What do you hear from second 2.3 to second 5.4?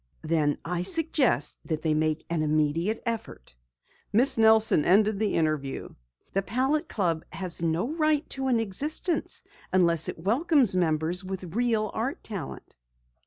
immediate effort," Miss Nelson ended the